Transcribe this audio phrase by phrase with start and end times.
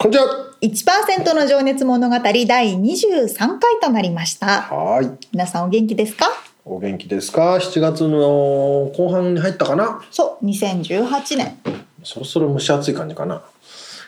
[0.00, 0.54] こんにちは。
[0.62, 2.44] 1%の情熱物語第
[2.76, 5.26] 23回となりましたはい。
[5.32, 6.28] 皆さんお元気ですか？
[6.64, 10.00] お元気ですか？7月の後半に入ったかな？
[10.12, 11.58] そう2018年
[12.04, 13.42] そろそろ蒸し暑い感じかな。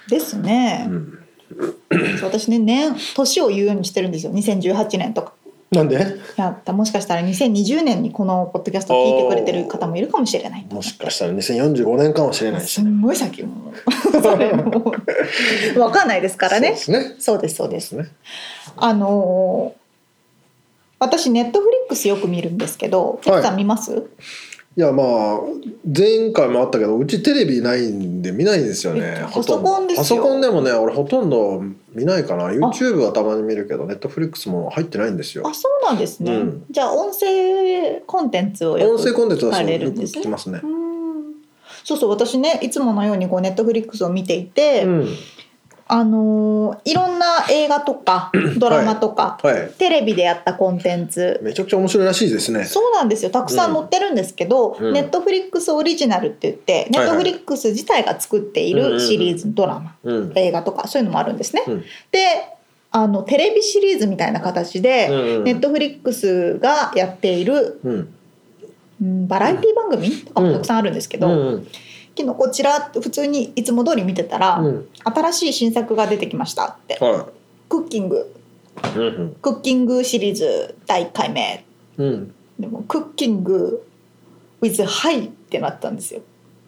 [0.08, 1.18] ですね、うん。
[2.22, 5.32] 私ね年年を言うようにしてるんですよ2018年とか
[5.70, 5.94] なんで？
[5.96, 5.98] い
[6.40, 12.82] やもしかしたら2020年にこのポッドキャストを聞いてくれてる方もいるかもしれないもしかしたら2045年かもしれないしす。
[12.82, 14.92] んごい先もうそれもう
[15.74, 17.14] 分かんないですからねそうですね。
[17.20, 18.08] そうですそうでですすね。
[18.76, 19.80] あのー
[21.02, 23.90] 私ネットフリックスよく見るんですけど、はいい、さん見ます？
[23.94, 23.96] い
[24.76, 25.40] やまあ
[25.84, 29.22] 前回もあったけどうちテレビないんで見ないんですよねえ。
[29.22, 31.62] ほとんどパソコンですよパソコンでもね俺ほとんど
[31.92, 32.50] 見ないかな。
[32.50, 35.52] YouTube はたまに見るけどネットフリックスも入ってないんですよあ。
[35.52, 40.66] そうなんですね、うんじゃあ音声コンテンツをよく音声コンテンツはそうよく聞きますねう。
[40.66, 40.80] ん
[41.82, 45.08] そうそう私ねいつものようにこうネットフリックスを見ていて、うん。
[45.92, 49.72] あのーいろんな映画とかドラマとか、はい。
[49.76, 52.64] テレビでやったコンテンツめちゃくちゃ面白いらしいですね。
[52.64, 60.32] そうなんですよたくさん載ってるんですけど、うんネットフリックスオリジナルって言って、ネットフリックス自体が作っているシリーズ、ドラマうん。
[60.36, 61.64] 映画とかそういうのもあるんですね。
[61.66, 62.56] うんで
[62.92, 68.14] あのテレビシリーズみたいな形で、うんネットフリックスがやっている、うん。
[69.02, 71.66] うんバラエティ番組とかもたくさんあるんですけど、うん。
[72.20, 77.28] 昨日こちら普通にいつも通り見てたら、うん新しい新作が出てきましたって、は
[77.68, 78.34] クッキング
[78.94, 78.98] い。
[78.98, 79.36] うん。
[79.40, 81.64] クッキングシリーズ第1回目
[81.96, 82.34] うん。
[82.58, 83.86] でもクッキング
[84.60, 86.20] with ハイってなったんですよ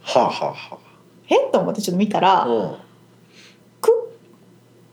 [0.03, 0.79] はあ、はあは
[1.29, 1.37] え？
[1.53, 2.47] と思ってちょっと見たら、あ。
[2.47, 2.75] うん。
[3.81, 3.91] ク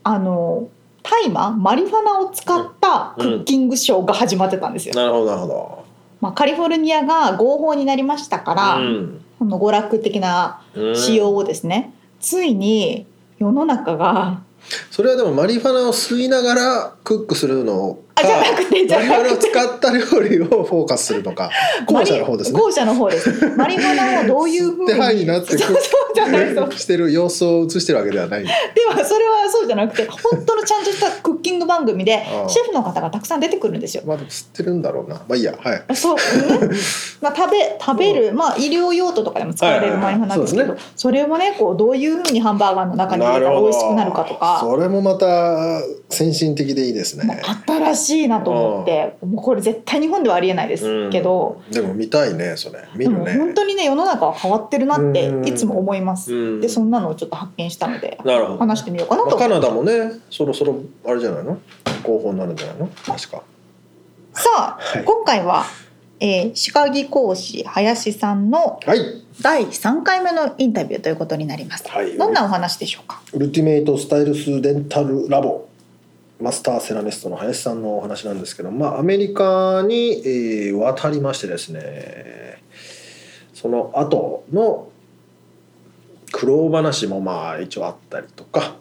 [0.04, 0.68] あの
[1.02, 5.84] 大麻マリファナを使ったクッキングショーが始まってたんですよ、なるほど、なるほ
[6.20, 8.82] まあ、カリフォルニアが合法になりましたから、ど。
[8.82, 9.24] うん。
[9.40, 10.96] この娯楽的なうん。
[10.96, 13.06] 仕様をですね、ついに
[13.38, 14.42] 世の中が
[14.90, 19.10] それはでもマリファナを吸いながらクックするのかあじゃなくてじゃなくて。
[19.10, 21.50] マリファナを使った料理をフォーカスするのか
[21.86, 22.60] 後者の方ですね。
[22.60, 23.30] 後者の方です。
[23.56, 25.26] マリファナをどういうふう吸ってハイに。
[25.26, 25.78] なってそう
[26.14, 26.72] じゃないそう。
[26.72, 28.44] してる様子を映してるわけではない。
[28.44, 28.50] で
[28.86, 34.02] はそれはそうじゃなくて本当のちゃんとしたクッキング番組で シェフの方がたくさん出てくるんですよ。
[34.06, 35.16] まあでも吸ってるんだろうな。
[35.16, 35.96] まあいいやはい。
[35.96, 36.70] そう、うん
[37.20, 44.58] まあ、食べ食べる、まあ、医療用途とかでも使われるマリファナなんですけど、それをねこうどういうふうにハンバーガーの中に入れたら美味しくなるかとか。
[44.60, 45.26] それもまた
[46.10, 47.40] 先進的でいいですね。
[47.66, 51.72] 新しいなと思ってもうこれ絶対日本ではありえないですけど、うん。
[51.72, 52.80] でも見たいねそれ。
[52.96, 53.36] 見るね。
[53.38, 55.46] 本当にね世の中は変わってるなってうん。
[55.46, 56.34] いつも思います。
[56.34, 56.60] うん。
[56.60, 58.58] でそんなのをちょっと発見したのでなるほど。
[58.58, 61.58] 話してみようかなとまあカナダもねそろそろあれじゃないの？
[62.02, 62.88] 合法になるんじゃないの？
[62.88, 63.42] 確か。
[64.32, 65.04] さあ、はい。
[65.04, 65.64] 今回は、
[66.18, 68.98] えー、歯科技講師林さんのはい。
[69.40, 71.88] 第3回目のインタビューということになります。
[71.88, 72.18] はい。
[72.18, 73.22] どんなお話でしょうか？
[73.32, 75.66] ウルティメイトスタイルスデンタルラボ
[76.40, 82.62] マスターセラミストの林さんのお話なんですけど、まあ、アメリカに、えー渡りましてですね
[83.52, 84.90] その後の
[86.32, 88.76] 苦労話もまあ一応あったりとか、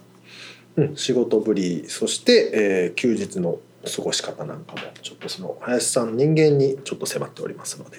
[0.78, 7.98] うん、仕事ぶりそして、えー休日の過ごし方なんかもちょっとその林さんの人間にちょっと迫っておりますので、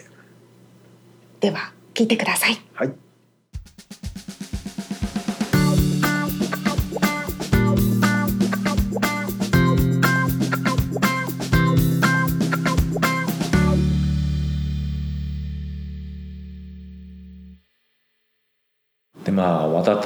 [1.41, 2.61] では聞いてください。
[2.75, 2.93] はい、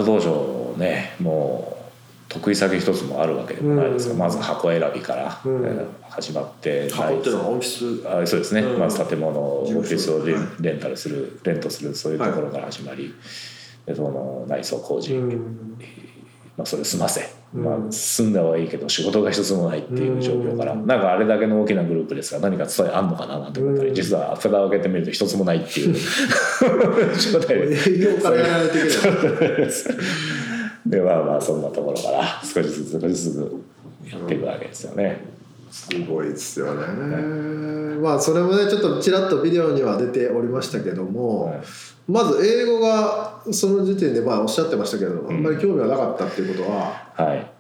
[0.05, 1.75] 道場ねもう
[2.29, 4.19] 得意先一つもあるわけでもないですが、うん。
[4.21, 5.41] まず箱選びから、
[6.11, 7.62] 始まって箱っていうのはオフィ
[8.03, 8.09] ス？
[8.09, 8.79] あそうですね、うん。
[8.81, 13.15] まず建物オフィスをレン,、タルするレントするそういうところから始まり、
[13.87, 18.33] でその内装工事、まあ、それ済ませ、うんまあ、済ん。
[18.33, 23.95] だはいいけど仕事が一つもないっていう状況から、なんかあれだけの大きなグループですが何か伝えあんのかななんて思ったり、うん。
[23.95, 29.71] 実は蓋を開けてみると一つもないっていう状態で営業からやらないといけない
[30.87, 35.34] で まあまあそんなところから少しずつ少しずつやっていくわけですよね。
[35.75, 36.87] すごいですよね、
[38.00, 41.62] まあそれもねちょっとちらっとビデオには出ておりましたけども、はい。
[42.06, 47.50] まず英語がその時点でまあおっしゃってましたけど、あんまり興味がなかったっていうことははい。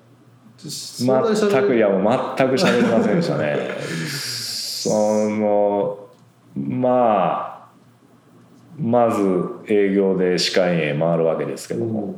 [0.58, 2.02] 全くるいやもう
[2.38, 3.56] 全く喋りませんでしたね。
[3.82, 4.90] そ
[5.28, 6.08] の
[6.54, 7.68] まあ
[8.78, 12.14] まず営業で歯科医院へ回るわけですけども、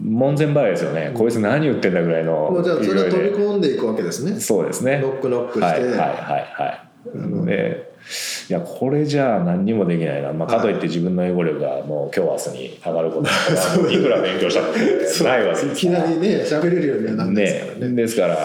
[0.00, 4.38] 門前払いですよね、こいつ何言ってんだぐらいのもうじゃあそれは飛び込んでいくわけですね。
[4.38, 5.00] そうですね。
[5.00, 6.88] ノックノックして、はいはいはいは
[7.44, 7.46] い。
[7.46, 7.92] で
[8.48, 15.24] いやこれじゃあ何にもできないな、まあ、かといって自分の英語力がもう今日明日に上がることは いくら勉強したって。
[15.24, 15.84] ないわけいです。
[15.84, 17.88] からきなりね喋れるようにはなってますからね。
[17.88, 18.38] ね、ですから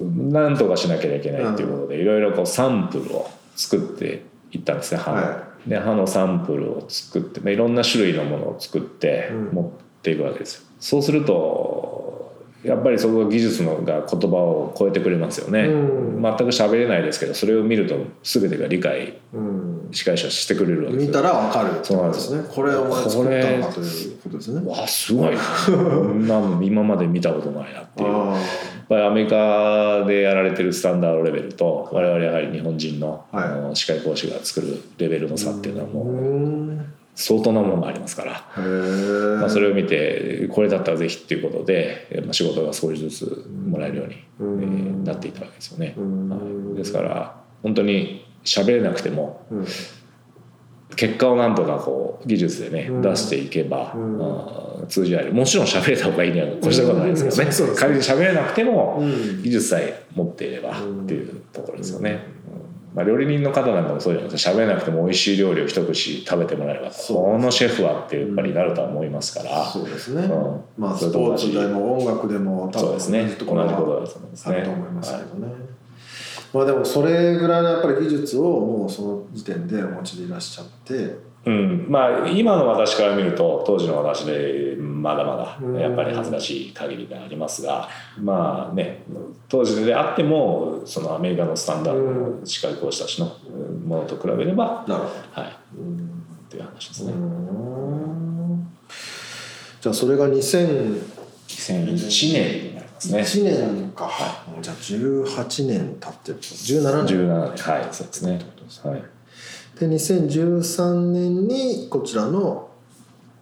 [0.00, 2.04] なんとかしなきゃいけないっていうことでい。
[2.04, 5.16] ろいろこうサンプルを作っていったんですね歯の。
[5.18, 9.48] はで歯のサンプルを作ってまあいろんな種類のものを作ってうん。
[9.52, 10.71] 持っていくわけですよ。
[10.82, 12.34] そうすると
[12.64, 15.60] やっぱりそこが技術のが言葉を超えてくれますよね。
[15.62, 16.22] うん。
[16.22, 19.88] 全く喋れないですけどそれを見ると全てが理解うん。
[19.92, 21.08] 司会者してくれるわけですよ。
[21.08, 24.68] 見たらわかるそうなんですねこれお前作ったのかということですね。
[24.68, 25.36] わあすごい。
[25.36, 28.08] なこん今まで見たことないなっていう。
[28.10, 33.44] あやっぱりアメリカでやられてるスタンダードレベルと我々やはり日本人の,、はい。
[33.44, 44.62] あの歯科医講師が作るレベルの差っていうのはーもううん相当なものがありますから、まあ、それを見てこれだったらぜひっていうことで、まあ、仕事が少しずつもらえるように、うん。
[44.62, 45.94] えーなっていったわけですよね。
[45.96, 46.28] うん。
[46.28, 49.66] はい、ですから本当に喋れなくてもうん。
[50.94, 53.02] 結果をなんとかこう技術でね、うん。
[53.02, 53.98] 出していけば、う
[54.84, 54.86] ん。
[54.88, 55.32] 通じ合える。
[55.32, 57.76] もちろん喋れた方がいいには越したことないですけどね、うん。
[57.76, 59.42] 仮に喋れなくても、うん。
[59.42, 62.26] 技術さえ持っていればっていうところですよね。
[62.92, 64.52] うんまあ、料理人の方なんかもそうじゃないですか。
[64.52, 70.60] 喋れなくても美味しい料理を一口食べてもらえればこのシェフはってやっぱりなるとは思いますから、そうですね、うん。
[70.76, 73.22] まあスポーツでも音楽でも多分そうですね。
[73.22, 74.56] 同じとことはだと思いますね。
[74.56, 75.54] あると思いますけどね、
[76.52, 85.74] まあでもそれぐらいのやっぱり技術をもうその時点でお持ちでいらっしゃってうん、まあ今の私から見ると当時の私でまだまうん。
[85.74, 87.88] だやっぱり恥ずかしい限りがありますが
[88.20, 89.02] まあね
[89.48, 93.36] 当時であってもそのアメリカのスタンダードの歯科医講師たちの
[93.84, 97.12] ものと比べれば、なるほはい、ど、っていう話ですね。
[97.12, 98.68] うん。
[99.80, 103.24] じゃあそれが2001 2001年になりますね。
[103.24, 104.10] 年か、
[104.60, 106.38] じゃあ18年経ってる。
[106.38, 107.28] 17年。
[107.28, 107.72] 17年。
[107.74, 107.88] はい。
[107.90, 108.40] そうですね。
[108.84, 109.02] はい
[109.82, 112.68] で2013年にこちらの、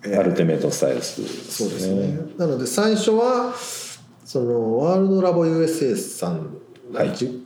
[0.02, 1.22] えーアルティメイトスタイルス
[1.52, 2.18] そうですね。
[2.38, 3.52] なので最初は
[4.24, 6.56] そのワールドラボ USA さん
[6.94, 7.44] はいじ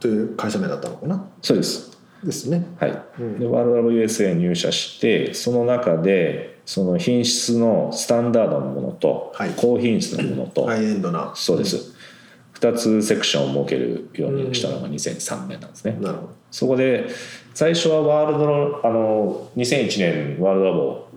[0.00, 1.24] という会社名だったのかな？
[1.40, 1.96] そうです。
[2.24, 2.66] ですね。
[2.80, 3.02] はい。
[3.20, 11.30] うんでワールドラボ USA に入社してその中でその品質のスタンダードのものと、はい高品質のものと、ハイエンドな。
[11.36, 11.94] そうです。
[12.54, 15.96] 2つセクションを設けるようにしたのが2003年なんですね。
[16.00, 17.06] なるほそこで
[17.58, 21.08] 最初はワールドのあの2001年ワールドラボ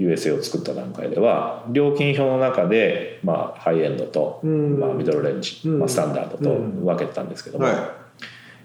[0.00, 4.80] USA を作った段階では料金表の中で、まあ、ハイエンドと、うん。
[4.80, 5.78] まあ、ミドルレンジ、うん。
[5.78, 7.64] まあ、スタンダードと分けてたんですけどど。
[7.64, 7.78] も、は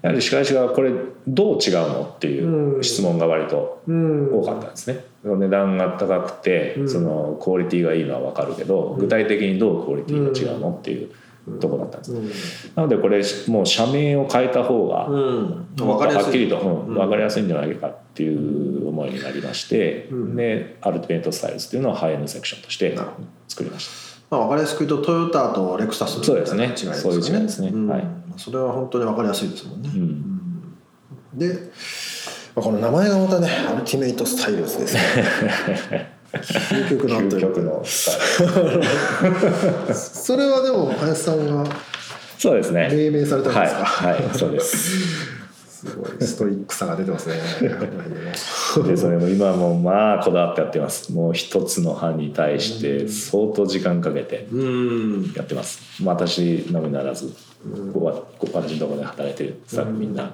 [0.01, 0.93] やはり歯科医師がこれ
[1.27, 5.05] どう違うのっていう質問が割と多かったんですね。
[5.23, 6.89] 値段が高くて、うん。
[6.89, 11.11] そのクオリティがいいのは分かるけど、具体的にどうクオリティが違うのっていう
[11.59, 12.75] ところだったんです、うん。
[12.75, 15.07] なのでこれもう社名を変えた方が。
[15.07, 20.35] はっきりと、分かりやすいんじゃないかっていう思いになりまして、うん。
[20.35, 22.97] で Ultimate Styles っていうのをハイエンドセクションとして
[23.47, 23.89] 作りまし
[24.29, 26.65] まあわかりやすく言うとトヨタとレクサスのそうですね。
[26.65, 27.69] 違いですかそういう違いですね。
[27.69, 27.87] うん。
[27.87, 28.03] はい。
[28.37, 29.89] それは本当にわかりやすいですもんね。
[31.33, 31.53] で、
[32.55, 35.01] まあこの名前がまたね Ultimate Styles ですね。
[36.33, 37.83] 究極の究極の
[39.93, 41.69] それはでも林さんが
[42.37, 42.89] そうですね。
[42.91, 43.85] 命名されたんですか？
[43.85, 45.37] はい、はい、そうです。
[45.81, 47.35] すごいストイックさが出てますね。
[48.87, 51.11] でそれも今はもうまあこだわってやってます。
[51.11, 55.33] もう一つの歯に対して相当時間かけてうん。
[55.35, 57.27] やってます、まあ、私のみならず、
[57.93, 58.13] ここは
[58.53, 60.33] 私のところで働いてるスタッフみんな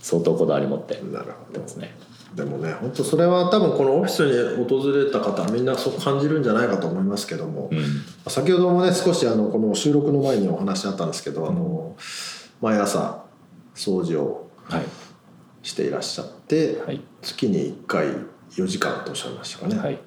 [0.00, 1.02] 相当こだわり持ってやっ
[1.52, 1.94] てますね。
[2.00, 2.17] ど。
[2.38, 8.30] でもね本当それは多分このオフィスに訪れた方はみんなそう感じるんじゃないかと思いますけども、うん。
[8.30, 11.96] 先ほどもね少しあのこの収録の前にお話あったんですけど、あの
[12.60, 13.24] 毎朝
[13.74, 14.82] 掃除をはい。
[15.62, 17.00] していらっしゃって、はい。
[17.20, 18.06] 月に1回
[18.52, 19.98] 4時間とおっしゃいましたかね、はい。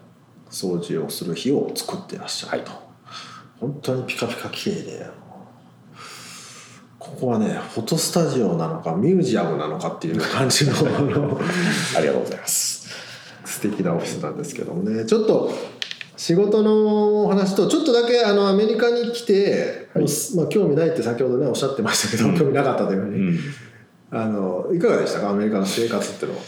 [0.50, 2.72] 掃除をする日を作っていらっしゃると、
[3.60, 5.08] 本当にピカピカ綺麗で
[7.12, 10.74] ここはねフォトスタジオなのかミュージアムなのかっていう感じの
[11.98, 12.88] ありがとうございます。
[13.46, 15.06] 素敵なオフィスなんですけどもね。
[15.06, 15.52] ちょっと
[16.16, 20.06] 仕事のお話とちょっとだけあのアメリカに来て、はい。
[20.36, 23.40] まあ、興味ないって先ほどねおっしゃってましたけど、興味なかったというふうに、うん。
[24.12, 25.32] あのいかがでしたか？
[25.32, 26.44] アメリカの生活っていうのは。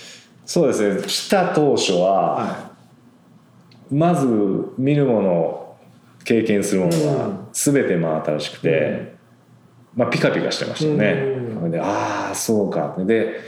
[0.46, 1.02] そうですね。
[1.06, 2.72] 来た当初はは
[3.92, 4.28] まず
[4.78, 5.76] 見るもの
[6.24, 7.08] 経験するものうん。
[7.08, 9.13] は全て真新しくて、
[9.96, 11.12] まあ、ピカピカしてましたね、
[11.62, 11.72] うん。
[11.72, 12.96] でああそうか。
[13.00, 13.40] で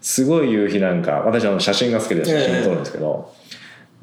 [0.00, 3.34] すごい夕日なんか私あの写真が好きで写真を撮るんですけど、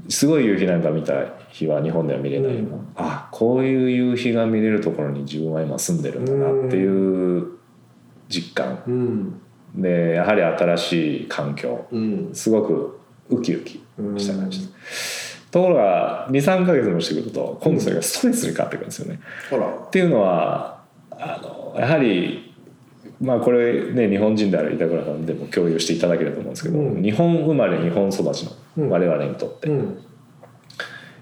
[0.09, 1.13] すごい夕日なんか見た
[1.49, 2.87] 日は日本では見れないような、うん。
[2.95, 7.47] あこういう夕日が見れるところに自分は今住んでるんだなっていう
[8.27, 8.83] 実感。
[8.87, 9.41] い、うん。
[9.75, 11.85] でやはり新しい環境。
[11.91, 12.29] うん。
[12.33, 13.83] すごくウキウキ
[14.17, 19.19] した感じです、ところが23か月もしてくると今度それがストレスに変わってくるんですよね。
[19.87, 20.81] っていうのは
[21.11, 22.53] あのやはり
[23.21, 27.01] まあこれね日本人である板倉さんでも共有していただけると思うんですけど、うん。
[27.01, 28.89] 日本生まれ日本育ちうん。
[28.89, 30.03] の我々にとって、うん。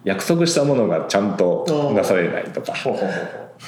[0.04, 2.74] 約束したものがちゃんと出されないとか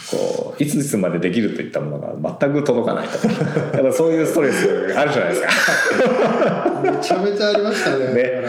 [0.09, 3.91] こういついつまでできるといったものが全く届かないとか。
[3.93, 6.81] そういうストレスあるじゃないですか。
[6.83, 8.07] めちゃめちゃありましたね。
[8.13, 8.43] ね。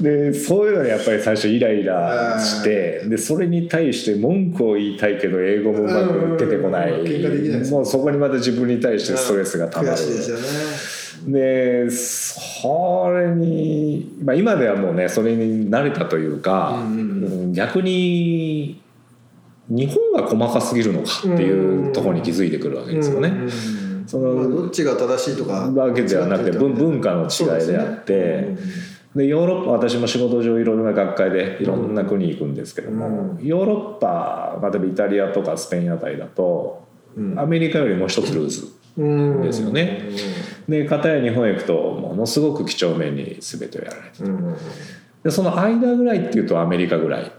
[0.00, 6.92] でそういうのにやっぱり最初イライラしてでそれで対して文句を言いたいけど英語もうまく出てこない。
[7.70, 9.96] もうそこにまた自分に対してストレスがたまる。
[11.28, 16.98] でそれに、まあ、今ではもうねそれに慣れたというか、うんうん。
[16.98, 18.80] うん逆に
[19.70, 23.28] 日本が細かすぎるのかっていうところに気づいてくるわけですよね。
[23.28, 23.50] うん
[24.10, 28.56] そのまあどっちが正しいとかわけではなくて文文化の違いであって
[29.14, 36.84] でヨーロッパ私も仕事上いろいろな学会でいろんな国行くんですけども、ヨーロッパ例えばイタリアとかスペインあたりだと、
[37.16, 37.38] うん。
[37.38, 40.10] アメリカよりもう一つルーズうんですよね。
[40.68, 44.56] で片や日本へ行くとものすごく几帳面に全てをやられてうんうん
[45.22, 47.30] でその間ぐらいっていうとアメリカぐらい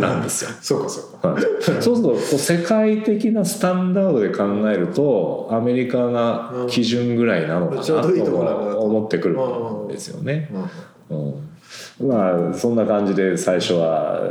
[0.00, 0.50] なんですよ。
[0.60, 1.28] そうかそうか。
[1.28, 1.42] はい。
[1.80, 9.36] そうするとこう世界的なスタンダードで考えるとアメリカが基準ぐらいなのかなと思ってくる
[9.84, 10.50] んですよね。
[11.08, 11.34] うん。
[12.00, 14.28] うん、まあそんな感じで最初は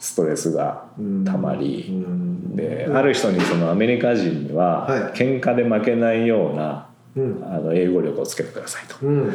[0.00, 0.86] ストレスが
[1.24, 2.56] たまり、うん。
[2.56, 5.00] である人にそのアメリカ人にははい。
[5.16, 7.44] 喧嘩で負けないようなうん。
[7.44, 8.96] あの英語力をつけてくださいと。
[9.06, 9.34] うん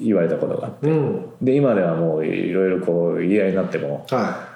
[0.00, 0.88] 言われたことがあって。
[0.88, 1.26] うん。
[1.40, 4.50] で今ではもういろいろこう言い合いになってもは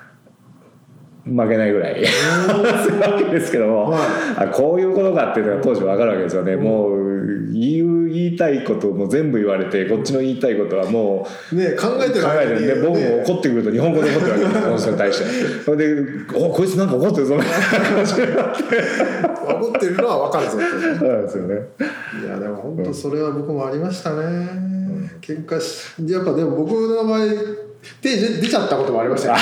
[1.24, 3.98] 負けないぐらい するわけですけども、は
[4.36, 15.24] あこういうことかっていうのが当時分かるわけですよね、もう言う言いたいことも全部言われてこっちの言いたいことはもういね考えてる考えてるんで僕も怒ってくると日本語で怒ってるわけですこの人に対して。
[15.64, 16.02] それで
[16.36, 19.34] 「おこいつなんか怒ってるぞ」みたいな感じになって。
[19.44, 21.54] 怒ってるのは分かるぞってそうですよね。
[22.22, 24.46] いやでも本当それは僕もありましたね、
[25.20, 27.20] 喧嘩しやっぱでも僕の場合
[28.00, 29.36] 手出出ちゃったこともありましたよ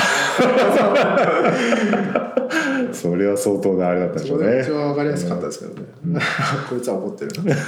[2.92, 4.45] それは相当なあれだったんでしょうね。
[4.45, 6.21] それが一番分かりやすかったですけどね、
[6.69, 7.54] こいつは怒ってるな。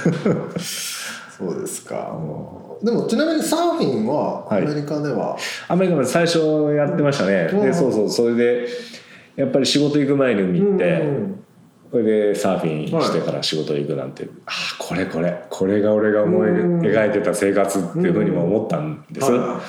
[1.37, 2.17] そうですか、
[2.81, 4.65] でもちなみにサーフィンはアはい。
[4.67, 5.35] メリカでは、
[5.67, 6.39] アメリカで最初
[6.75, 7.61] やってましたね、うん。
[7.61, 8.67] でそうそうそれで
[9.35, 11.44] やっぱり仕事行く前に海行って、うん
[11.95, 16.81] これでサーフィンしてから仕事行くなんて、ああこれこれこれが俺が思いうん。
[16.81, 19.61] 描いてた生活っていうふうにも思ったんです、は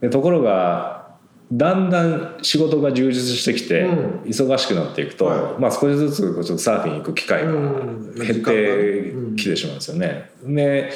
[0.00, 1.08] でところが
[1.50, 4.20] だんだん仕事が充実してきて、うん。
[4.22, 5.60] 忙しくなっていくと、はい。
[5.60, 8.14] まあ、少しずつちょっとサーフィン行く機会がうん。
[8.14, 10.30] 減ってきてしまうんですよね。
[10.44, 10.92] で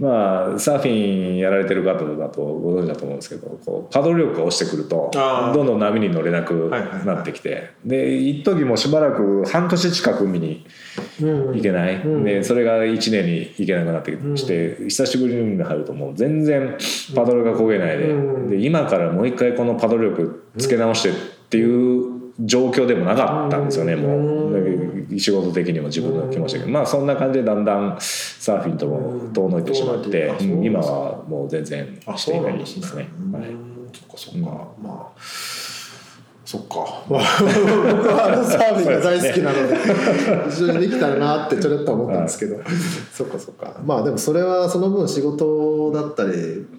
[0.00, 10.66] まあサーフィンやられてる方だとご存知だと思うんですけどこうパドル力が落ちてくるとどんどん波に乗れなくはいはいはいなってきてで一時もしばらく半年近く海に
[11.22, 11.56] うん。
[11.56, 12.24] 行けない、うん。
[12.24, 16.76] でそれが1年に行けなくなってきて、久しぶりに海に入るともう全然
[17.14, 18.50] パドルが焦げないで,、うん。
[18.50, 21.12] で今からもう一回このパドル力つけ直してっ
[21.48, 24.54] ていう状況でもなかったんですよね、もう。
[24.54, 24.69] で
[25.18, 32.86] 仕事的にも自分の気持ち的に、まあそんな感じでだんだんサーフィンとも遠のいてしまって、今はもう全然あしていないでそうなん。
[32.86, 33.38] ですすねね。
[33.38, 33.48] はい。
[33.50, 34.50] うんそっかそっか、
[34.80, 35.20] まあ
[36.44, 37.04] そっか。
[37.08, 39.76] 僕はあのサーフィンが大好きなので
[40.50, 42.56] 一緒にできたらなってちょろっと思ったんですけど、
[43.12, 43.80] そっかそっか。
[43.84, 46.30] まあでもそれはその分仕事だったり、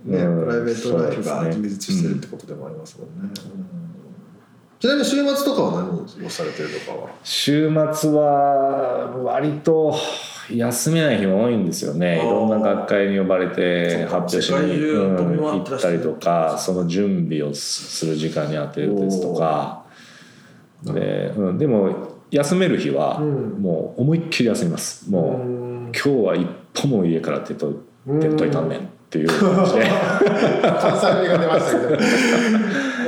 [0.05, 0.45] ねうん。
[0.45, 3.33] プライベートライフが充実してるってことでもありますもんね、
[4.81, 7.09] ちなみに週末とかは何をされてるとかは？
[7.23, 9.95] 週末は割と
[10.49, 12.17] 休めない日も多いんですよね。
[12.17, 19.83] いろんな学会に呼ばれて発表しに、行ったりとかその準備をする時間に当てるですとか。
[20.83, 23.61] で,、うん、でも休める日はうん。
[23.61, 25.07] もう思いっきり休みます。
[25.11, 25.49] もう、う
[25.89, 25.91] ん。
[25.91, 29.87] 今日は一歩も家から出と出といたんねんっていう感じで、
[30.63, 31.97] 関西弁が出ましたけど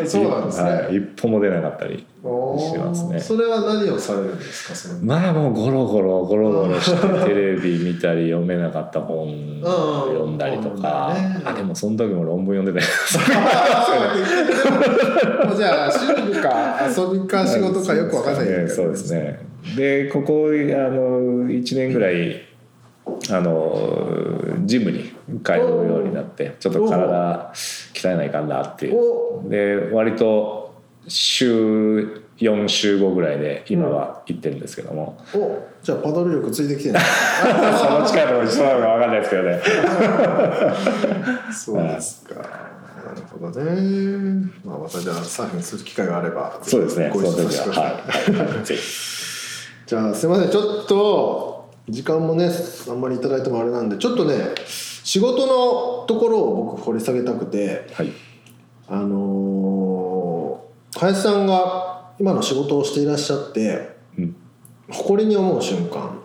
[0.05, 3.19] そうなんですね、はい、一歩も出なかったりしてますね。
[3.19, 5.03] それは何をされるんですかその。
[5.03, 11.41] まあもうゴロゴロゴロゴロしてテレビ見たり読めなかった本読んだりとか、うんね。
[11.45, 12.87] あでもその時も論文読んでた
[15.55, 18.67] じゃあ趣味か遊びか仕事かよくわかんないね。
[18.67, 19.39] そうですね。
[19.75, 22.41] でここあの1年ぐらい
[23.29, 25.12] あのジムに
[25.43, 27.51] 通うようになってちょっと体
[27.93, 29.45] 鍛えないかんなっていう。
[29.45, 30.73] おで割と
[31.07, 36.99] 週4週5ぐらいで今は行ってるんですけども、おじゃあパドル力ついてきてる
[37.79, 39.61] その近いところにそうなのか分かんないですけどね。
[41.53, 42.35] そうですか。
[42.35, 44.51] なるほどね。
[44.65, 47.11] まあまたじゃあサーフィンする機会があればそうですね。
[47.13, 47.73] ご一緒させてください。
[47.73, 47.83] 時は。
[47.83, 48.53] はい、
[49.85, 50.49] じゃあすいません。
[50.49, 52.49] ちょっと時間もね
[52.89, 54.35] あんまりいただいてもあれなんでちょっとね
[55.03, 58.11] 仕事のところを僕掘り下げたくてはい。
[58.87, 60.33] あのー
[60.99, 64.35] 林さんが今の仕事をしていらっしゃってうん。
[64.89, 66.19] 誇りに思う瞬間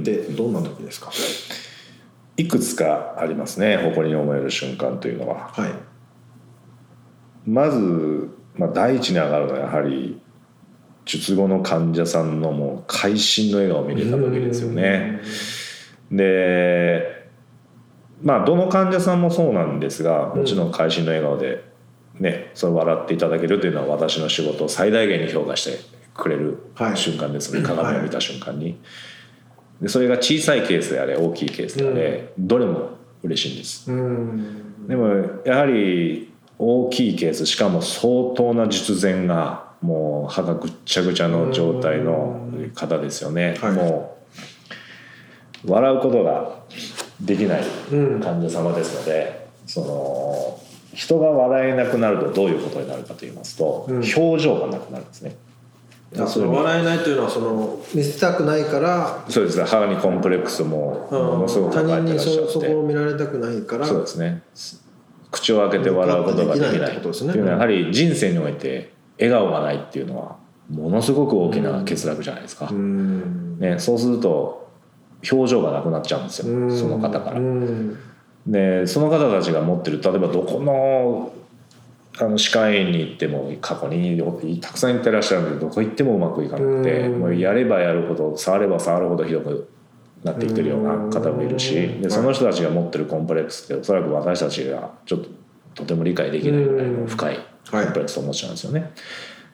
[0.00, 1.10] ってどんな時ですか、
[2.36, 5.50] いくつかありますね誇りに思える瞬間というのは。
[5.52, 5.70] はい。
[7.46, 10.20] まず、まあ、第一に上がるのはやはり
[11.04, 15.20] 術後の患者さんのもう会心の笑顔を見れた時ですよね。
[16.10, 17.15] で
[18.22, 21.64] まあどの患者さんもそうなんですがもちろん会心の笑顔で、
[22.18, 25.78] ね、それ笑っていただけるというのは私の仕事を最大限に評価して
[26.14, 26.96] くれるはい。
[26.96, 28.80] 瞬間ですね、鏡を見た瞬間に。
[29.80, 33.92] でそれが小さいケースであれ大きいケースであれ、どれも嬉しいんです。
[33.92, 34.88] うん。
[34.88, 43.72] でもやはり大きいケースしかも相当な術前がもう歯がぐっちゃぐちゃの状態の方ですよね、はい。
[43.72, 44.16] も
[45.66, 46.60] う笑うことが
[47.20, 50.60] できないうん患者様ですので、その
[50.94, 53.96] 人が笑えなくなるとどういうことになるかと言いますと、うん。
[53.96, 55.36] 表情がなくなるんですね。
[56.18, 59.64] あその笑えないというのはその見せたくないからそうですね。
[59.64, 62.52] 歯にコンプレックスもものすごく他抱えてら人にそっしゃって。
[62.52, 64.42] そこを見られたくないからそうですね。
[65.30, 70.36] 口を開けて笑うことができないってことですねっていうのはやはり人生において笑顔がないっていうのは
[70.70, 73.58] ものすごく大きな欠落じゃないですか、うん。
[73.58, 74.65] ね、そうすると
[75.30, 76.78] 表情がなくなっちゃうんですようん。
[76.78, 77.38] その方から。
[77.38, 77.98] うん。
[78.46, 81.32] でその方たちが持ってる例えばどこの
[82.18, 87.20] あの歯科医院に行っても過去にたくさん行ってらっしゃるんでどこ行ってもうまくいかなくてうん。
[87.20, 89.68] もうやればやるほど触れば触るほどひどく
[90.24, 95.28] なってきてるような方もいるしでその人たちが持ってるコンプレックスっておそらく私たちがちょっと
[95.76, 97.38] とても理解できないぐらいの深い
[97.70, 98.92] コンプレックスを持っちゃうんですよね。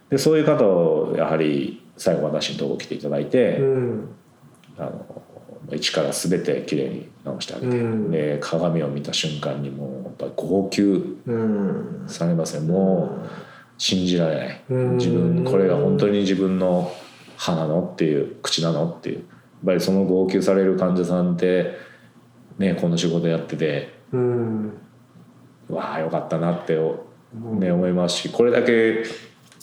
[0.09, 4.09] でそういう方をやはり最後私のとこ来ていただいて、うん。
[4.79, 5.22] あの
[5.75, 8.11] 一から全てきれいに直してあげて、うん。
[8.11, 10.83] で鏡を見た瞬間にもうやっぱり号泣。
[10.83, 12.05] うん。
[12.07, 13.29] されますねもう
[13.79, 14.65] 信じられない。
[14.71, 14.97] うん。
[14.97, 16.93] 自分これが本当に自分の
[17.37, 19.17] 歯なのっていう口なのっていう。
[19.17, 19.25] やっ
[19.67, 21.77] ぱりその号泣される患者さんって
[22.59, 24.73] ねこの仕事やっててうん。
[25.69, 29.05] わあよかったなって、ね、思いますしこれだけ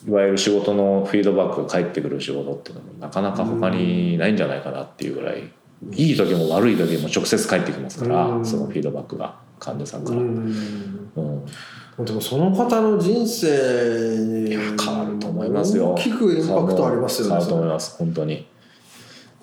[0.07, 5.51] いわゆる仕事のフィードバックが返ってくる仕事っていうのもなかなか他にないんじゃないかなっていうぐらい
[5.93, 8.45] いい時も悪い時も直接返ってきますからうん。
[8.45, 10.21] そのフィードバックが患者さんかうら。
[10.21, 10.25] ん。
[11.15, 12.05] うん。
[12.05, 15.93] でもその方の人生に変わると思いますよ。
[15.93, 17.31] 大きくインパクトありますよね。
[17.31, 18.47] 変わると思います本当に。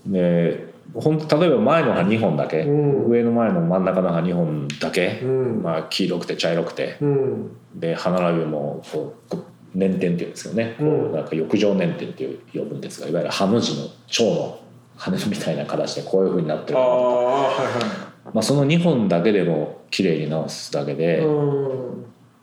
[0.06, 3.10] で本当例えば前の歯2本だけ、うん。
[3.10, 5.62] 上の前の真ん中の歯2本だけ、うん。
[5.62, 7.50] まあ、黄色くて茶色くてうん。
[7.74, 9.36] で歯並びもこう
[9.74, 11.00] 粘点っていうんですよね、うん。
[11.02, 14.60] こうなんか翼状粘点っていう呼ぶんですがいわゆるハの字の蝶の
[14.96, 21.24] 羽みたいな形でこういうふうになってるああはまあ、その2本だけでも綺麗に直すだけで、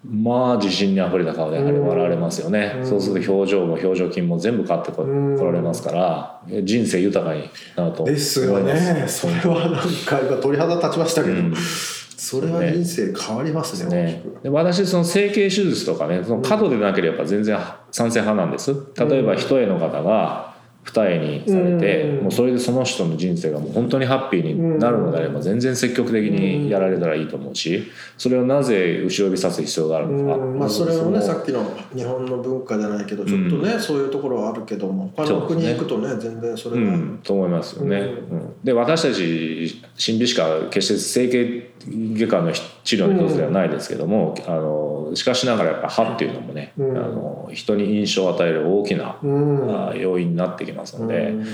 [0.06, 2.86] まあ自信にあふれた顔でやはり笑われますよね、うん。
[2.86, 8.04] そうすると表情も表情筋も全部変わってこ,、られますから人生豊かになると。
[8.04, 8.40] 思いまです。
[8.42, 11.54] よねそれはなんか今鳥肌立ちましたけど、うん。
[11.56, 17.60] それは人生変わりますねね、で私その整形手術とかねその角でなければ全然
[17.92, 18.74] 賛成派なんです。
[18.98, 20.53] 例えば一重の方が
[20.84, 22.24] 二重にされて、うん。
[22.24, 30.60] もうそれでその人の人生がもう本当にハッピーになるのであれば全然積極的にやられたらいいと思うしそれをなぜ後ろ指さす必要があるのか、うん。
[30.60, 31.64] まあ、それをねさっきの
[31.96, 37.98] 日本の文化じゃないけどちょっとね、そういうところはあるけども他の国行くとね全然それが、うん、と思いますよね。
[37.98, 38.40] うん。
[38.40, 38.54] うん。
[38.64, 46.98] で私たち心理師科は決して整形外科の治療の一つではないですけども、あのしかしながらやっぱ歯っていうのもね、うん。
[46.98, 49.90] あの人に印象を与える大きな、うん。
[49.90, 51.46] あ要因になってきますので、うん。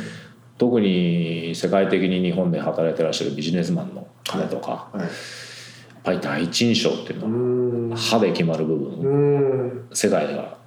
[0.58, 5.00] 特に世界的に日本で働いてらっしゃるビジネスマンの方とか、はい。
[5.00, 5.10] やっ
[6.04, 7.98] ぱり第一印象っていううのは、ん。
[7.98, 9.16] 歯で決まる部分、う
[9.68, 9.90] ん。
[9.94, 10.58] 世界では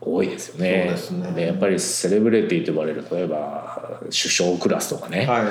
[0.00, 0.88] 多いですよね。
[0.90, 1.46] ですね。
[1.46, 5.46] やっぱりセレブリティと呼ばれる例えば首相クラスとかね、はい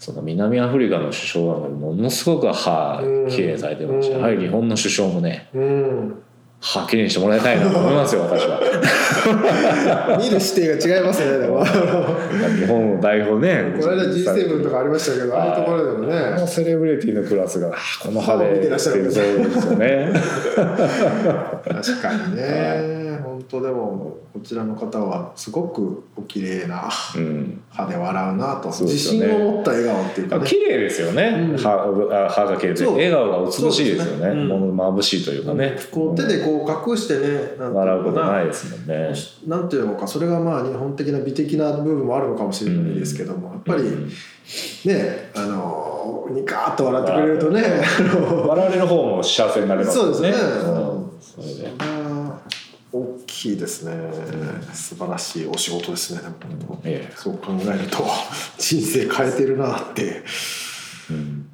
[0.00, 3.28] その南アフリカの首相はものすごく歯うん。
[3.28, 4.18] きれいにされてますし、うん。
[4.18, 6.22] やはり日本の首相もねうん。
[6.58, 10.16] 歯きれいにしてもらいたいなと思いますよ私は。
[10.18, 11.62] 見る視点が違いますねでも。
[11.62, 16.46] 日本を代表ねこの間 G7 とかありましたけどああいうところでもね。
[16.46, 20.12] セレブリティのクラスがあこの歯で見てらっしゃるそうですよね。
[20.56, 22.99] 確かにね
[23.40, 27.62] 本当でもこちらの方はすごくお綺麗なうん。
[27.70, 29.28] 歯で笑うなと、そうで自すよね。
[29.32, 30.46] 信を持った笑顔っていうかね。
[30.46, 31.56] 綺麗ですよね、うん。
[31.56, 34.34] 歯あ歯が綺麗笑顔が美しいですよね。
[34.34, 39.14] もう眩しいというかね、こう手でこう隠してね笑うことないですもんね。
[39.46, 44.08] なんていうのかそれがまあ日本的な美的な部分もあるのかもしれないですけども、やっぱりうん。
[44.84, 50.14] ねあのニカーッと笑ってくれるとね笑われる方も幸せになりますよね。
[50.14, 51.72] そうですね。
[51.84, 51.99] うん
[53.30, 53.94] きいですね。
[54.74, 56.80] 素晴らしいお仕事ですねでも。
[56.84, 57.14] ええ。
[57.16, 58.04] そう考えると
[58.58, 60.24] 人生変えてるなって。
[61.10, 61.46] うん。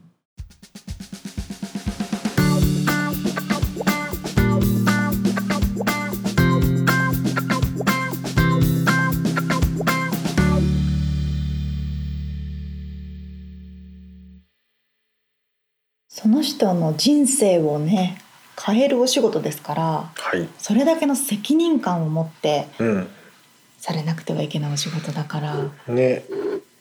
[16.08, 18.18] その人の人生をね
[18.64, 23.08] 変えるお仕事ですからはい、それだけの責任感を持ってうん。
[23.78, 25.56] されなくてはいけないお仕事だから。
[25.56, 26.24] うね。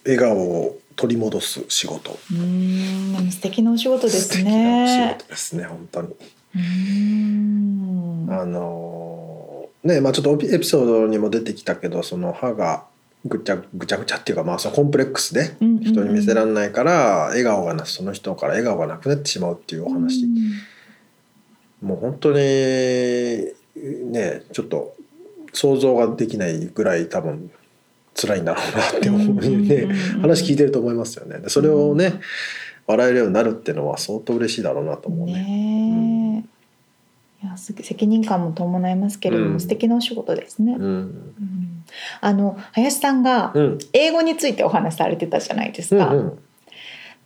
[0.06, 2.18] 笑顔を取り戻す仕事。
[2.32, 3.14] ーん。
[3.14, 6.08] でも素敵なお仕事です素敵なお仕ね事ですね本当に。
[6.08, 8.28] うーん。
[8.32, 12.86] あのーねまあちょっとエピソードにも出てきたけどその歯が
[13.24, 15.84] ぐちゃぐちゃぐちゃっていうかまあそのコンプレックスでうんうんうん。
[15.84, 20.26] 人に見せられないから笑顔がなその人から笑顔がなくなってしまうっていうお話、
[21.86, 23.54] もう本当にね
[24.52, 24.96] ちょっと
[25.54, 27.50] 想像ができないぐらい多分
[28.16, 29.28] 辛いんだろうなって思うね。
[29.28, 30.22] うんうんうんうん。
[30.22, 31.40] 話聞いてると思いますよね。
[31.40, 32.20] でそれをね
[32.88, 35.34] 笑えるようになるっていうのは相当嬉しいだろうなと思うね。
[35.34, 36.46] ね
[37.44, 39.60] え、いやす責任感も伴いますけれども、うん。
[39.60, 40.84] 素敵なお仕事ですね、うん。
[40.84, 41.34] うん。
[42.22, 43.78] あの林さんがうん。
[43.94, 46.40] 英語についてお話しされてたじゃないですか、うん。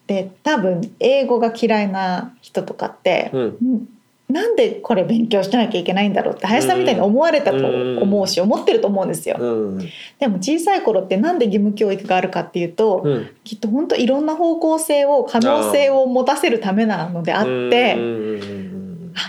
[0.07, 3.41] で多分英語が嫌いな人とかって、うん。
[3.41, 3.89] うん
[4.29, 9.79] なんでこれ勉強しなきゃいけないんだろうって林さんみたいに思われたと思うし、思ってると思うんですよ、うん。
[10.19, 13.29] でも小さい頃ってなんで義務教育があるかっていうと、うん。
[13.43, 17.97] きっと本当いろんな方向性を可能性を持たせるためなのであって、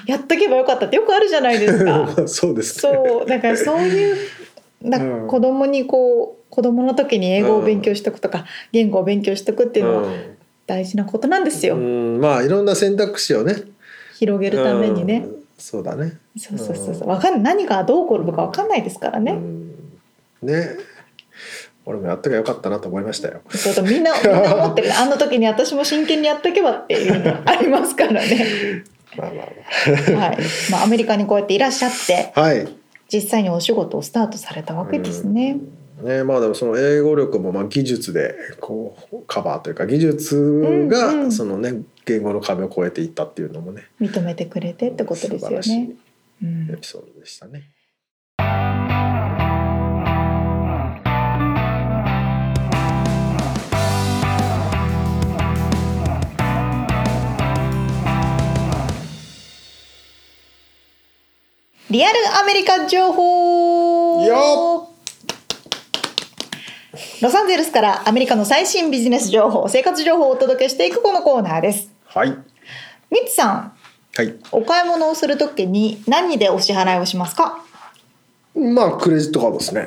[0.06, 2.00] やっとけばよかったってよくあるじゃないですか。
[2.00, 2.92] う んそうですね。
[2.92, 3.26] そう。
[3.26, 4.16] だからそういう
[4.84, 5.26] だうん。
[5.28, 10.08] 子供にこう子供の時に英語を勉強しとくとか、言語を勉強しとくっていうのは
[10.66, 12.20] 大事なことなんですよ、うん。
[12.20, 13.54] まあいろんな選択肢をね
[14.20, 15.44] 広げるためにね、うん。
[15.56, 16.18] そうだね。
[16.37, 17.09] そうそうそうそう。
[17.09, 17.56] わかんない。
[17.56, 19.74] 何がどう起こるかわかんないですからね、うん。
[20.42, 20.68] ね。
[21.87, 23.40] 俺もやっとけばよかったなと思いましたよ。
[23.48, 24.92] そうそうみんなみんな思ってる。
[24.94, 28.85] あの時に私も真剣にやっとけばっていうのがありますからね。
[29.16, 30.38] まあまあはい、
[30.70, 32.68] まあ、アメリカにこうやっていらっしゃってまあはい。
[33.12, 35.56] 実際にお仕事をスタートされたわけですね、
[36.00, 36.24] ね。
[36.24, 43.88] まあでもその英語力もまあ技術でこうカバーというか技術がんそのね言語の壁を越えていったっていうのもね。
[44.00, 45.90] 認めてくれてってことですよ素晴らしいね。
[46.42, 46.70] うん。
[46.70, 47.70] エピソードでしたね。
[61.90, 64.24] リアルアメリカ情報。
[64.24, 64.79] よ
[67.20, 71.90] ロサンゼルスからアメリカの最新ビジネス情報生活情報をお届けしていくこのコーナーです。
[72.06, 72.30] はい。
[72.30, 72.37] ミ
[73.22, 73.72] ッツさん
[74.16, 74.35] はい。
[74.52, 77.62] お買い物をするときに何でお支払いをしますか？
[78.54, 79.87] まあクレジットカードですね。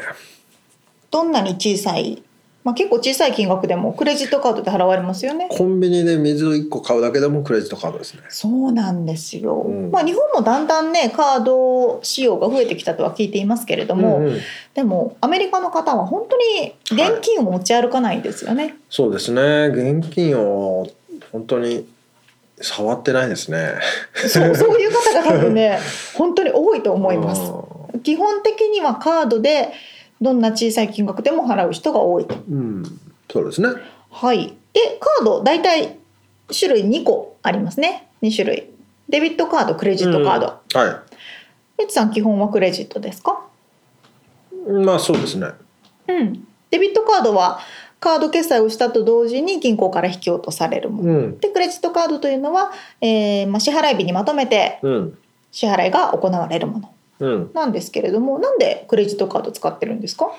[1.09, 2.21] どんなに小さい
[2.63, 5.49] まあ、結構小さい金額でもクレジットカードで払われますよね。
[5.51, 8.21] コンビニで水1個買うだけでもクレジットカードですね。
[8.29, 9.91] そうなんですよ、うん。
[9.91, 14.39] まあ日本もだんだんねカード使用が増えてきたとは聞いていますけれども、うんうん。
[14.73, 19.67] でもアメリカの方は本当に現金を持ち歩かないんですよね、そうですね。
[19.67, 20.87] 現金を
[21.33, 21.85] 本当に
[22.61, 23.73] 触ってないですね。
[24.15, 25.79] そうそういう方が多分ね
[26.15, 27.41] 本当に多いと思います。
[27.41, 29.73] う基本的にはカードで
[30.23, 32.35] どんな小さい金額でも払う人が多いと。
[32.35, 32.83] ん。
[33.31, 33.69] そうですね。
[34.09, 34.55] はい。
[34.73, 35.99] でカード大体
[36.57, 38.07] 種類2個ありますね。
[38.21, 38.69] 2種類。
[39.09, 40.45] デビットカードクレジットカード、
[40.79, 41.03] は
[41.77, 43.45] みつさん基本はクレジットですか？
[44.67, 45.47] いまあそうですね。
[46.07, 47.59] うん、デビットカードは
[47.99, 51.39] カード決済をしたと同時に銀行から引き落とされるもの、うん。
[51.39, 55.17] でクレジットカードというのは、えーまあ、支払い日にまとめてうん。
[55.51, 56.87] 支払いが行われるもの。
[56.87, 60.31] うんなんですけれどもなんでクレジットカード使ってるんですか？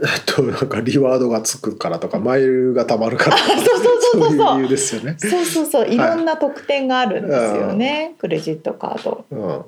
[0.00, 3.78] えっとなんかリワードがつくからとかマイルがたまるからとか そうそう
[4.12, 5.16] そうそういう理由ですよね。
[5.18, 9.24] そうそうそういろんな特典があるんですよね、クレジットカード。
[9.30, 9.64] うん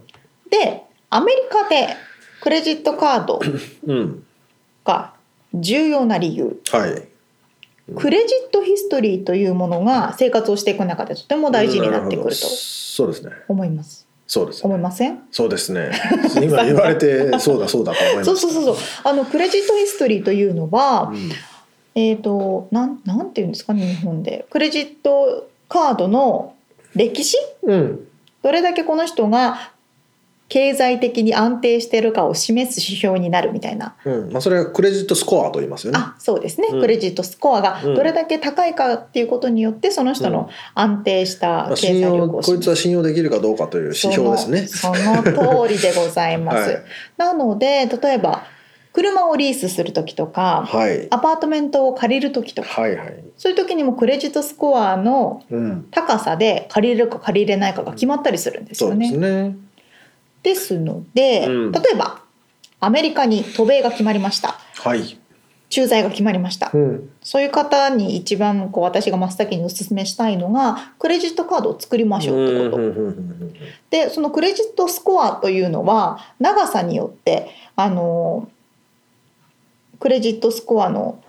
[0.51, 1.89] でアメリカで
[2.41, 3.41] クレジットカード
[3.87, 4.25] うん
[4.85, 5.13] が
[5.53, 7.03] 重要な理由はい。
[7.97, 13.33] クレジットヒストリーというものが生活をしていく中でとても大事になってくるとそうですね。
[13.49, 14.00] 思います。
[14.33, 14.65] そうです。
[14.65, 15.19] 思いません？
[15.33, 15.91] そうですね。
[16.41, 18.27] 今言われてそうだそうだと思います。
[18.27, 21.31] そうそうそうそうあのクレジットヒストリーというのは、うん
[21.97, 26.55] えっ、となんなんていうんですかね日本でクレジットカードの
[26.95, 27.37] 歴史？
[27.65, 28.07] うん。
[28.45, 29.73] どれだけこの人が
[30.51, 34.33] 経済的に安定してるかを示す指標になるみたいな、うん。
[34.33, 35.99] まあそれはクレジットスコアと言いますよね。
[36.01, 44.67] あそうですね、うんクレジットスコアがうんどれだけ高いかっていうことによってその人の安定したまあ経信用済力をこいつは信用できるかどうかという指標ですね。
[44.67, 46.71] その通りでございます。
[46.71, 46.83] はい
[47.17, 48.43] なので例えば
[48.93, 51.07] 車をリースする時とかはい。
[51.11, 53.25] アパートメントを借りる時とかはいはい。
[53.37, 55.87] そういう時にもクレジットスコアのうん。
[55.91, 59.11] 高さで借りれるか借りれないかが決まったりするんですそうでよね。
[59.11, 59.57] すね。
[60.43, 61.73] ですので、うん。
[61.73, 62.21] 例えば
[62.81, 64.59] アメリカに渡米が決まりました。
[64.77, 65.19] はい。
[65.69, 67.11] 駐在が決まりました、うん。
[67.23, 72.83] そういう方に一番こう私が真っ先にお勧めしたいのがクレジットカードを作りましょうってこと。
[73.91, 78.49] でそのクレジットスコアというのは長さによってあの
[80.01, 81.23] クレジットスコアの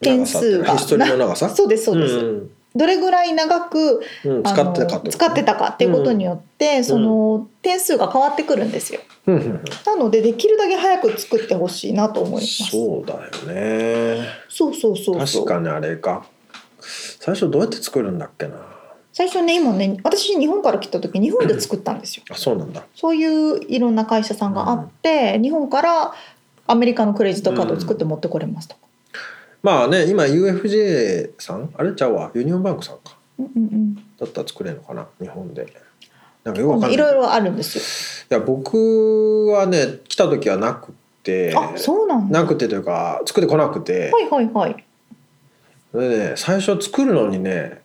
[0.00, 9.00] 点数がそうですそうです、うんどれぐらい長くうん、使ってたか使ってたかっていうことによって、その点数が変わってくるんですよ。
[9.26, 9.64] うんうんうん。
[9.86, 12.64] なのでできるだけ早く作ってほしいなと思います。
[12.70, 14.26] そうだよね。
[14.48, 15.44] そうそうそうそう。
[15.44, 16.26] 確かにあれか。
[17.20, 18.54] 最初どうやって作るんだっけな。
[19.12, 22.24] 最初ね今ね私日本から来た時日本で作ったんですよ。
[22.30, 22.82] あそうなんだ。
[22.94, 26.14] そういういろんな会社さんがあって、日本から
[26.66, 28.80] アメリカのクレジットカードを作って持ってこれますとか、
[29.62, 31.72] まあね今 UFJ さん？
[31.76, 31.94] あれ？
[31.94, 32.30] ちゃうわ。
[32.34, 33.16] ユニオンバンクさんか。
[33.38, 35.06] うんうんだったら作れるのかな？
[35.20, 35.72] 日本で。
[36.44, 36.90] なんかよくわかんない。
[36.90, 41.52] うんいろいろあるんですいや僕はね来た時はなくて。
[41.52, 42.42] よあそうなんだ。
[42.42, 44.84] なくてというか作ってこなくて、はいはいはい。
[45.94, 47.81] でね最初作るのにね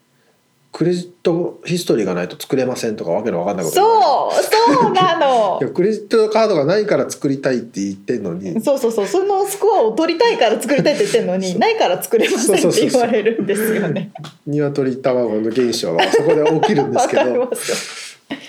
[0.78, 5.58] クレジットヒストリーがないと作れませんとかわけのわかんないことそうそうなの。
[5.60, 8.62] いやクレジットカードがないから作りたいって言ってんのに。
[8.62, 9.08] そうそうそう。
[9.08, 14.12] そのスコアを取りたいから作りたいって言ってるのにないから作れませんって言われるんですよね。
[14.46, 17.50] 鶏卵の現象がそこで起きるんですけど。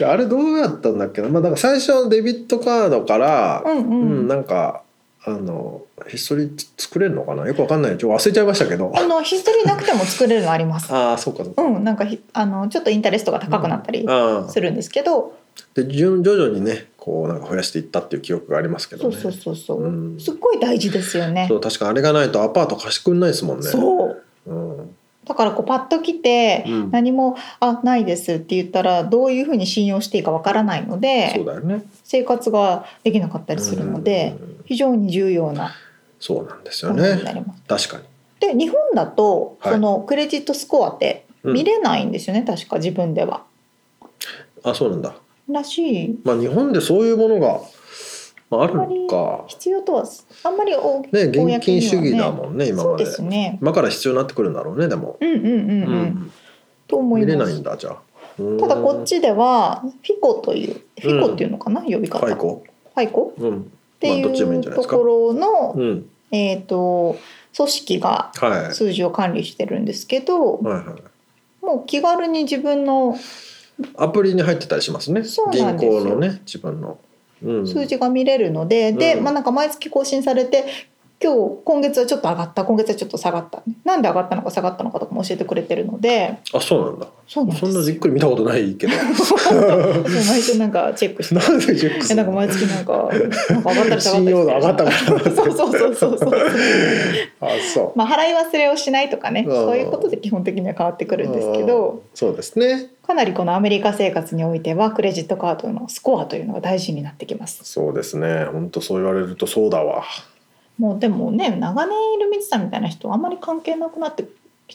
[0.06, 1.30] あれどうやったんだっけな。
[1.30, 3.78] まあだから最初デビットカードから、ようん。
[3.78, 3.84] う
[4.24, 4.82] ん、なんか
[5.28, 7.46] あのヒストリー作れるのかな？
[7.46, 7.98] よくわかんない。
[7.98, 8.92] ちょっと忘れちゃいましたけど。
[8.94, 10.92] あのヒストリーなくても作れるのあります。
[10.92, 14.06] ああそうかそうか、うんなんかひあのちょっとインタレストが高くなったり
[14.50, 15.36] するんですけど、
[15.74, 19.16] で徐徐々にねこうなんか増やしていったっていう記憶がありますけどね。
[19.16, 20.20] そうそうそうそう、うん。
[20.20, 21.46] すっごい大事ですよね。
[21.48, 23.66] そう確かあれがないとアパート貸してくんないですもんね。
[23.68, 24.22] そう。
[24.46, 24.94] うん。
[25.24, 26.90] だからこうパッと来てうん。
[26.90, 31.84] 何も「あないです」って言ったらどういうふうに信用していいかわからないのそうでだよね。
[32.02, 35.74] 生活ができなかったりするのでうん非常に重要な
[36.20, 37.18] そうなんですよね。
[37.66, 38.02] 確かに。
[38.38, 39.72] で日本だとはい。
[39.72, 41.54] そのクレジットスコアってうん。
[41.54, 43.44] 見れないんですよね、確か自分では。
[44.62, 45.14] あそうなんだ。
[45.50, 46.18] らしい。
[46.22, 47.60] まあ日本でそういうものが、
[48.50, 49.44] まあ、あるのか。
[49.48, 50.04] 必要とは
[50.44, 53.58] あんまり大ね現金主義だんもんね今そうまでですね。
[53.62, 55.54] 今から必要になってくるんだろうねでも、うんうんうんう
[56.02, 56.32] ん。
[56.86, 57.62] と思い見れないんます。
[57.62, 57.96] だじゃあ。
[58.60, 62.18] ただこっちではフィコというフィコっていうのかな、呼び方。
[62.18, 62.62] ファイコ。
[62.94, 63.32] ファイコ？
[63.38, 66.10] うんっていうところの、うん。
[66.30, 67.16] えっ、と
[67.56, 68.74] 組織がはい。
[68.74, 71.02] 数字を管理してるんですけど、はいはい
[71.60, 73.18] もう気軽に自分の
[73.96, 75.22] アプリに入ってたりしますね。
[75.24, 76.98] そうな銀行のね自分の、
[77.42, 79.24] うん、数字が見れるので、で、うん。
[79.24, 80.64] まあなんか毎月更新されて
[81.20, 82.64] 今日今月はちょっと上がった。
[82.64, 83.60] 今月はちょっと下がった。
[83.84, 86.38] なんで上がったのか下がったのかとかも教えてくれてるので。
[86.54, 87.08] あそうなんだ。
[87.26, 88.92] そんなじっくり見たことないけど。
[88.92, 91.34] 毎週なんかチェックして。
[91.34, 93.10] なんでチェックするなんか毎月なんか
[93.50, 94.24] なんか上がったり下がったり。
[94.24, 94.96] 信用度上がったから。
[94.96, 96.32] そうそうそうそうそう。
[97.40, 97.98] あそう。
[97.98, 99.44] まあ払い忘れをしないとかね。
[99.44, 99.56] うん。
[99.56, 102.04] そういうことで基本的には変わってくるんですけど。
[102.14, 102.90] そうですね。
[103.04, 107.64] かなりこのアメリカ生活においてはクレジットカードのスコアというのが大事になってきます。
[107.64, 108.44] そうですね。
[108.44, 110.04] 本当そう言われるとそうだわ
[110.78, 114.24] もうでもね長年いる水さんみたいな人はあんまり関係なくなって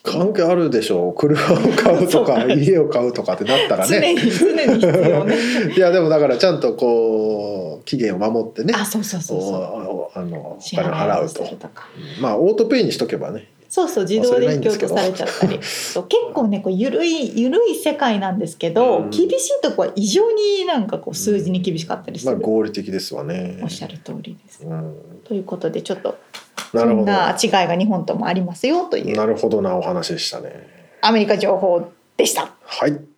[0.02, 1.14] 関係あるでしょう。
[1.14, 5.36] 車を買うとか家を買うとかってなったら常ねに常に必要ね。
[5.78, 8.74] いやでもだからちゃんとこう期限を守ってね。
[8.76, 10.20] あそうそうそうそう。
[10.20, 11.46] あのお支金を払うと。
[12.20, 15.60] まあオートペイにしとけばねそうそう自動で引き落とされちゃったり。
[15.64, 19.10] そう結構ねこうゆるいゆるい世界なんですけど、うん。
[19.10, 23.60] 厳しいとこは異常になんかこう数字に厳しかったりする、まあ合理的ですわね。
[23.64, 24.64] おっしゃる通りです。
[24.64, 24.96] うん。
[25.24, 26.20] ということでちょっと
[26.72, 27.06] そんなるほど。
[27.08, 29.18] な違いが日本ともありますよという。
[29.18, 30.52] なるほどなお話でしたね。
[31.02, 32.54] アメリカ情報でした。
[32.62, 33.13] はい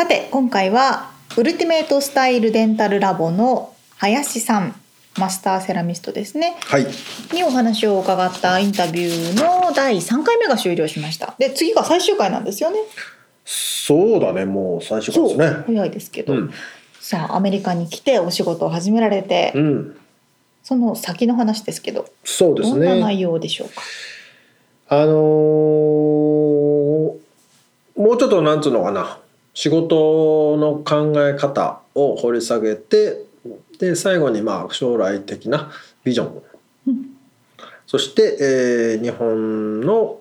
[0.00, 4.74] さて今回はウルティメイトスタイルデンタルラボの林さん
[5.18, 6.56] マスターセラミストですね。
[6.64, 6.86] はい。
[7.34, 11.34] にお話を伺ったインタビューの第3回目が終了しました。
[11.36, 12.78] で次が最終回なんですよね。
[13.44, 14.46] そうだね。
[14.46, 15.64] もう最初からですね。
[15.66, 16.50] 早いですけど、うん。
[16.98, 19.98] さあアメリカに来てお仕事を始められて、うん。
[20.62, 23.82] その先の話ですけどそうですどんなね内容でしょうか、
[24.88, 25.60] あのー
[28.00, 29.19] もうちょっとなんつうのかな
[29.54, 33.22] 仕事の考え方を掘り下げて
[33.78, 35.70] で最後にまあ将来的な
[36.04, 36.42] ビジョン、
[36.88, 37.10] うん
[37.90, 40.20] そして、えー日本の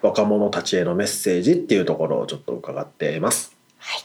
[0.00, 3.56] 若者たちへのメッセージっていうところをちょっと伺っています。
[3.78, 4.04] はい。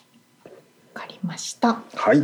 [0.95, 1.83] わかりました。
[1.93, 2.23] はい、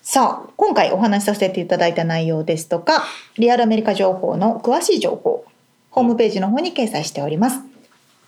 [0.00, 3.04] さあ今回お話しさせていただいた内容ですとか
[3.36, 5.44] リアルアメリカ情報の詳しい情報
[5.90, 7.60] ホームページの方に掲載しております。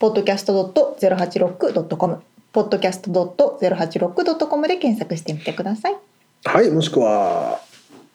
[0.01, 2.23] podcast.086.com
[2.65, 5.97] podcast.086.com で検索してみてください。
[6.45, 7.61] はい、もしくは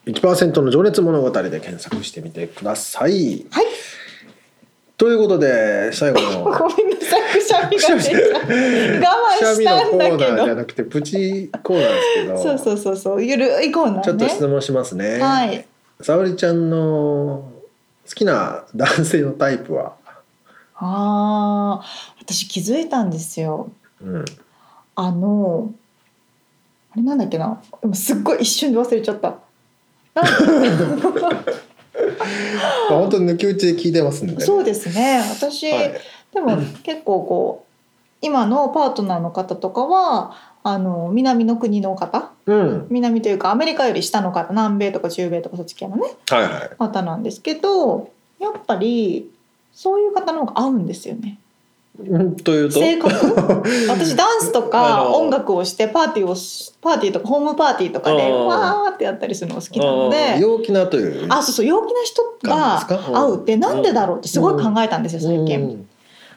[0.06, 3.46] 1%の情熱物語で検索してみてください。
[3.50, 3.66] はい。
[4.98, 6.66] ということで最後の ごめんな
[7.02, 12.44] さいくしゃみが出我慢したんだけくしゃみのコーナーじゃどなくてプチコーナーですけど。
[12.44, 14.02] そうそうそうそうゆるいコーナーね。
[14.04, 15.20] ちょっと質問しますね。
[15.20, 15.66] はい。
[16.02, 17.52] 沙織ちゃんの好
[18.14, 19.94] きな男性のタイプは、
[20.76, 21.86] あー
[22.22, 23.72] 私気づいたんですよ
[24.04, 24.26] うん、
[24.96, 25.74] あの
[26.92, 27.62] あれなんだっけな。
[27.82, 29.38] でもすっごい一瞬で忘れちゃった。
[32.90, 34.36] 本当に抜き打ちで聞いてますね。
[34.40, 35.24] そうですね。
[35.32, 35.94] 私、はい。
[36.34, 37.74] でも結構こう
[38.22, 42.32] 今のパートナーの方とかはあの南の国の方？
[42.46, 44.50] うん、南というかアメリカより下の方？
[44.52, 46.04] 南米とか中米とかそっち系のね。
[46.30, 46.76] はいはい。
[46.78, 49.32] 方なんですけどやっぱり
[49.74, 51.40] そういう方の方が合うんですよね。
[52.00, 53.14] うんというと、性格？
[53.90, 60.40] 私ダンスとあかの音楽をしてパーティーをしパーティーとかホームパーティーとかでわーってやったりするのが好きなので。
[60.40, 61.28] 陽気なという？
[61.30, 63.20] あそうそう陽気な人が感じですか？
[63.20, 65.60] 合うってなんでだろうってすごい考えたんですよ最近。
[65.60, 65.88] うん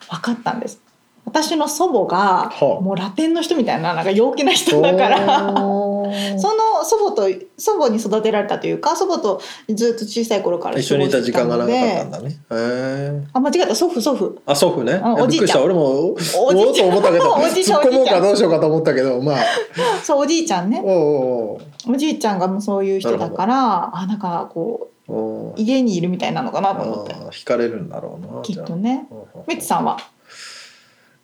[0.09, 0.79] 分かったんです
[1.27, 2.81] 私の祖母がはあ。
[2.81, 13.27] もうラテンの人みたいななんか陽気な人だから その祖母と祖母に育てられたというか祖母とずっと小さい頃から一緒にいた時間が長かったんでだね。
[13.33, 13.75] あ間違えた。
[13.75, 14.39] 祖父祖父。
[14.47, 15.01] あ祖父ね。
[15.03, 15.15] あ。
[15.15, 15.65] おじいちゃん。
[15.65, 16.15] 俺もお
[16.47, 18.21] おじい思ったけどおじいちゃん突っ込もうおじいちゃん。
[18.23, 19.37] かどうしようかと思ったけどまあ。
[20.05, 20.81] そうおじいちゃんね。
[20.81, 21.59] お
[21.97, 25.55] じいちゃんがもうそういう人だからあなんかこおう。
[25.57, 27.15] 家にいるみたいなのかなと思って。
[27.15, 29.07] 惹かれるんだろうなきっとね。
[29.11, 29.97] ほうほうメッツさんは？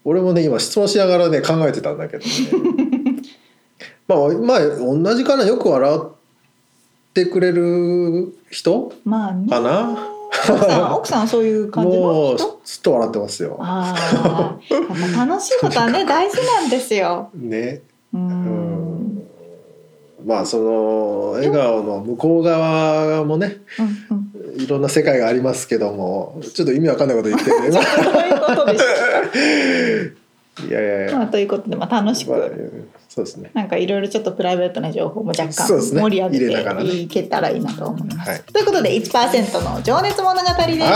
[0.04, 2.30] 俺もね今質問しながらね考えてたんだけどね。
[4.08, 6.00] まあまあ同じかなよく笑っ
[7.14, 10.08] てくれる人まあねかな？
[10.48, 13.56] 奥さん奥さんはそういう感じもうの人ずっと笑ってますよ。
[13.60, 14.56] ああ
[15.26, 17.30] 楽しいことはね 大事なんですよ。
[17.34, 17.82] ね。
[18.14, 19.22] ううんん。
[20.26, 24.21] まあその笑顔の向こう側もねうんうん
[24.56, 27.78] いろんな世界がありますけどもちょっと意味わかんないこと言ってるね。
[30.68, 31.14] いやいやいた。
[31.16, 33.50] まや、あということでまあ楽しまあくそうですね。
[33.54, 36.44] なんかいろいろちょっとプライベートな情報も若干盛り上げて
[36.96, 38.30] いけたらいいなと思います。
[38.30, 40.86] はいということで1%の情熱物語でした。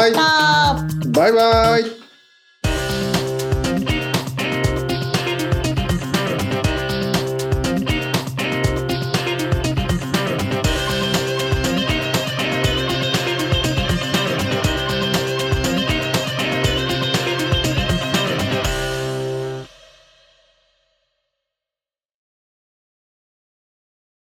[1.10, 2.05] バイバイ